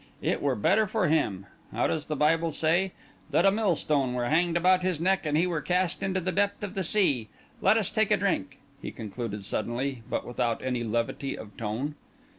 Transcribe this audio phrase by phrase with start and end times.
[0.23, 4.99] It were better for him—how does the Bible say?—that a millstone were hanged about his
[4.99, 7.29] neck and he were cast into the depth of the sea.
[7.61, 11.93] Let us take a drink," he concluded suddenly, but without any levity of tone.